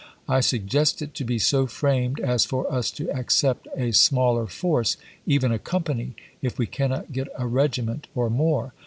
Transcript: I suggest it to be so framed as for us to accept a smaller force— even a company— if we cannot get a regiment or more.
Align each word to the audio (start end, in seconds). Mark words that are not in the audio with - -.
I 0.27 0.39
suggest 0.39 1.03
it 1.03 1.13
to 1.13 1.23
be 1.23 1.37
so 1.37 1.67
framed 1.67 2.19
as 2.19 2.43
for 2.43 2.65
us 2.73 2.89
to 2.89 3.07
accept 3.15 3.67
a 3.77 3.91
smaller 3.91 4.47
force— 4.47 4.97
even 5.27 5.51
a 5.51 5.59
company— 5.59 6.15
if 6.41 6.57
we 6.57 6.65
cannot 6.65 7.11
get 7.11 7.27
a 7.37 7.45
regiment 7.45 8.07
or 8.15 8.27
more. 8.27 8.73